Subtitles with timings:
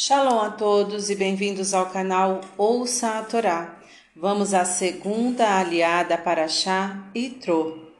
[0.00, 3.80] Shalom a todos e bem-vindos ao canal Ouça a Torá.
[4.14, 7.90] Vamos à segunda aliada para Chá e Tro.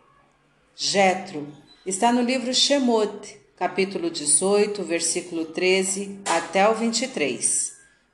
[0.76, 1.48] Jetro
[1.84, 7.72] está no livro Shemot, capítulo 18, versículo 13 até o 23.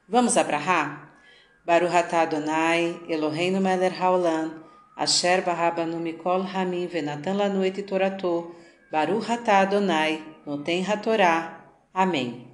[0.08, 1.20] Vamos abrahar?
[1.66, 4.64] Baruch atah Adonai, Eloheinu melech haolam,
[4.96, 8.56] asher barabanu mikol hamim venatan lanu et torato,
[8.90, 11.60] Baruch atah Adonai, noten hatorá.
[11.92, 12.53] Amém.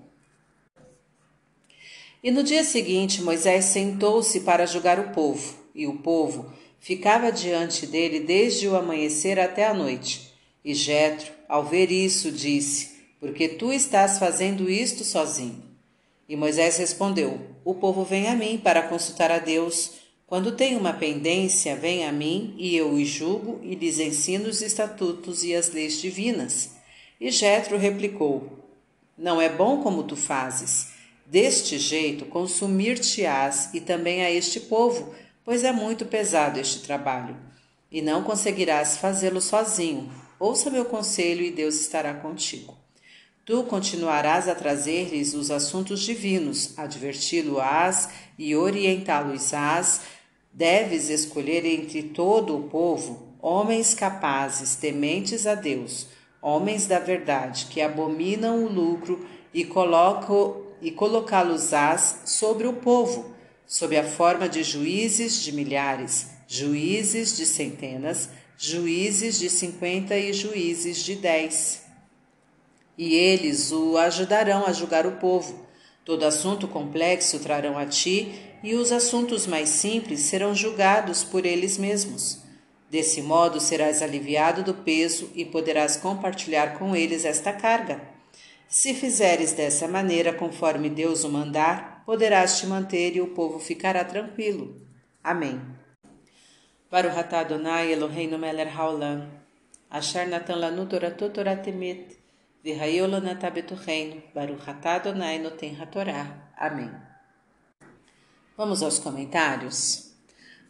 [2.23, 7.87] E no dia seguinte Moisés sentou-se para julgar o povo, e o povo ficava diante
[7.87, 10.31] dele desde o amanhecer até a noite.
[10.63, 15.63] E Jetro, ao ver isso, disse: Porque tu estás fazendo isto sozinho?
[16.29, 19.93] E Moisés respondeu: O povo vem a mim para consultar a Deus.
[20.27, 24.61] Quando tem uma pendência, vem a mim, e eu os julgo e lhes ensino os
[24.61, 26.73] estatutos e as leis divinas.
[27.19, 28.47] E Jetro replicou:
[29.17, 31.00] Não é bom como tu fazes.
[31.31, 35.15] Deste jeito, consumir-te-ás e também a este povo,
[35.45, 37.37] pois é muito pesado este trabalho.
[37.89, 40.11] E não conseguirás fazê-lo sozinho.
[40.41, 42.77] Ouça meu conselho e Deus estará contigo.
[43.47, 50.01] Tu continuarás a trazer-lhes os assuntos divinos, adverti-lo-ás e orientá-los-ás.
[50.53, 56.09] Deves escolher entre todo o povo homens capazes, tementes a Deus,
[56.43, 63.35] homens da verdade, que abominam o lucro e colocam e colocá-los-ás sobre o povo,
[63.67, 68.29] sob a forma de juízes de milhares, juízes de centenas,
[68.59, 71.83] juízes de cinquenta e juízes de dez.
[72.99, 75.67] E eles o ajudarão a julgar o povo.
[76.05, 81.79] Todo assunto complexo trarão a ti, e os assuntos mais simples serão julgados por eles
[81.79, 82.41] mesmos.
[82.91, 88.10] Desse modo serás aliviado do peso e poderás compartilhar com eles esta carga.
[88.71, 94.05] Se fizeres dessa maneira, conforme Deus o mandar, poderás te manter e o povo ficará
[94.05, 94.81] tranquilo.
[95.25, 95.61] Amém.
[96.89, 99.29] Baruch Adonai Eloheinu melech haolam,
[99.91, 102.17] asher natan lanu toratu torah temet,
[102.65, 106.53] v'hayu lanatah betucheinu, Baruch Adonai noten hatorá.
[106.57, 106.93] Amém.
[108.57, 110.13] Vamos aos comentários.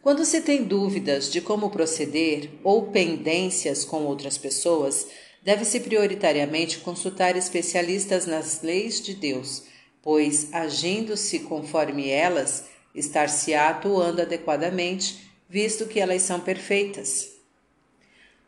[0.01, 5.07] Quando se tem dúvidas de como proceder ou pendências com outras pessoas,
[5.41, 9.63] deve-se prioritariamente consultar especialistas nas leis de Deus,
[10.01, 17.29] pois, agindo-se conforme elas, estar-se atuando adequadamente, visto que elas são perfeitas.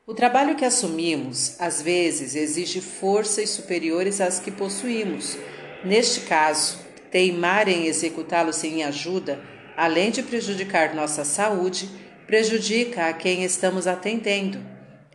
[0.06, 5.38] O trabalho que assumimos, às vezes, exige forças superiores às que possuímos.
[5.84, 6.78] Neste caso,
[7.10, 9.42] teimar em executá-lo sem ajuda,
[9.78, 11.90] além de prejudicar nossa saúde,
[12.28, 14.73] prejudica a quem estamos atendendo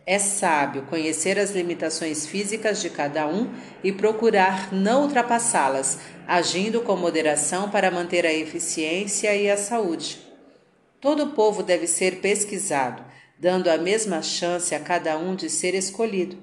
[0.09, 3.53] é sábio conhecer as limitações físicas de cada um
[3.83, 10.19] e procurar não ultrapassá-las, agindo com moderação para manter a eficiência e a saúde.
[10.99, 13.05] Todo o povo deve ser pesquisado,
[13.37, 16.39] dando a mesma chance a cada um de ser escolhido.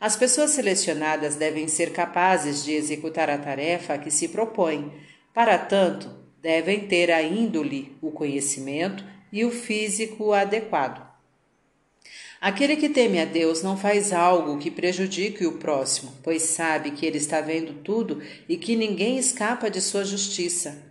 [0.00, 4.92] As pessoas selecionadas devem ser capazes de executar a tarefa que se propõem.
[5.34, 6.08] Para tanto,
[6.40, 11.09] devem ter a índole, o conhecimento e o físico adequado.
[12.40, 17.04] Aquele que teme a Deus não faz algo que prejudique o próximo, pois sabe que
[17.04, 20.90] ele está vendo tudo e que ninguém escapa de sua justiça.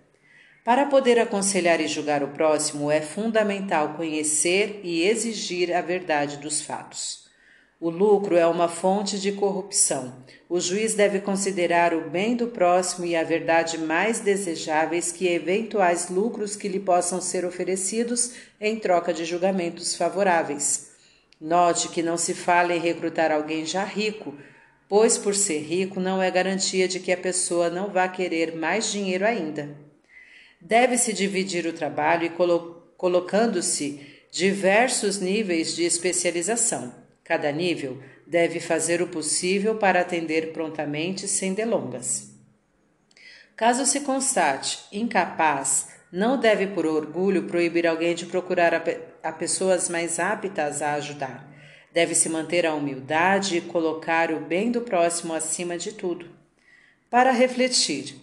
[0.63, 6.61] Para poder aconselhar e julgar o próximo, é fundamental conhecer e exigir a verdade dos
[6.61, 7.27] fatos.
[7.81, 10.23] O lucro é uma fonte de corrupção.
[10.47, 16.09] O juiz deve considerar o bem do próximo e a verdade mais desejáveis que eventuais
[16.09, 20.89] lucros que lhe possam ser oferecidos em troca de julgamentos favoráveis.
[21.39, 24.37] Note que não se fala em recrutar alguém já rico,
[24.89, 28.91] pois por ser rico não é garantia de que a pessoa não vá querer mais
[28.91, 29.77] dinheiro ainda.
[30.59, 36.93] Deve-se dividir o trabalho e colo colocando-se diversos níveis de especialização.
[37.23, 42.31] Cada nível deve fazer o possível para atender prontamente sem delongas.
[43.55, 48.81] Caso se constate incapaz não deve, por orgulho, proibir alguém de procurar a,
[49.23, 51.47] a pessoas mais aptas a ajudar.
[51.93, 56.27] Deve-se manter a humildade e colocar o bem do próximo acima de tudo.
[57.09, 58.15] Para refletir.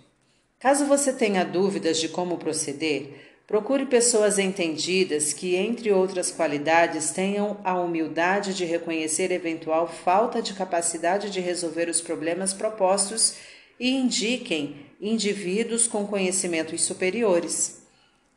[0.58, 7.60] Caso você tenha dúvidas de como proceder, procure pessoas entendidas que, entre outras qualidades, tenham
[7.62, 13.36] a humildade de reconhecer eventual falta de capacidade de resolver os problemas propostos
[13.78, 17.82] e indiquem indivíduos com conhecimentos superiores.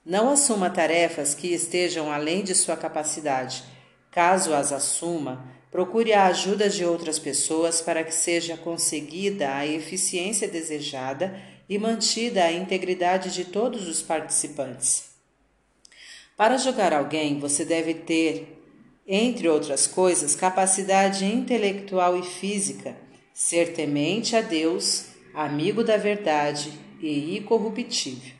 [0.06, 3.64] Não assuma tarefas que estejam além de sua capacidade.
[4.12, 10.48] Caso as assuma, Procure a ajuda de outras pessoas para que seja conseguida a eficiência
[10.48, 15.10] desejada e mantida a integridade de todos os participantes.
[16.36, 18.60] Para julgar alguém, você deve ter,
[19.06, 22.98] entre outras coisas, capacidade intelectual e física,
[23.32, 26.72] ser temente a Deus, amigo da verdade
[27.02, 28.34] e incorruptível.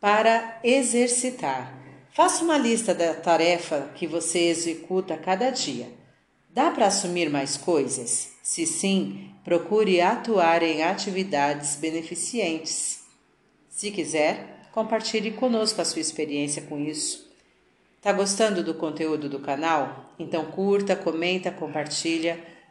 [0.00, 1.72] Para exercitar,
[2.10, 5.88] faça uma lista da tarefa que você executa cada dia.
[6.50, 8.32] Dá para assumir mais coisas?
[8.42, 13.04] Se sim, procure atuar em atividades beneficentes.
[13.68, 17.32] Se quiser, compartilhe conosco a sua experiência com isso.
[18.02, 20.12] Tá gostando do conteúdo do canal?
[20.18, 22.38] Então curta, comenta, compartilha.